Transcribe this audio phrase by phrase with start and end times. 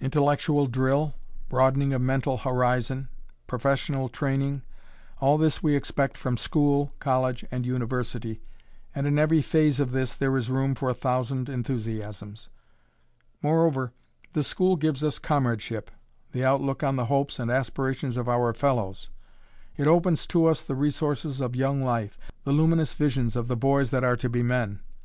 [0.00, 1.14] Intellectual drill,
[1.48, 3.06] broadening of mental horizon,
[3.46, 4.62] professional training,
[5.20, 8.42] all this we expect from school, college, and university
[8.92, 12.48] and in every phase of this there is room for a thousand enthusiasms.
[13.40, 13.92] Moreover,
[14.32, 15.92] the school gives us comradeship,
[16.32, 19.10] the outlook on the hopes and aspirations of our fellows.
[19.76, 23.90] It opens to us the resources of young life, the luminous visions of the boys
[23.92, 24.80] that are to be men.